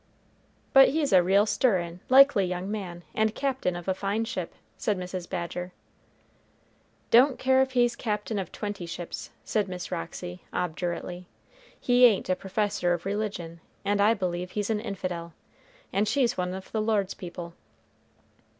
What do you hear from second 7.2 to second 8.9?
care if he's captain of twenty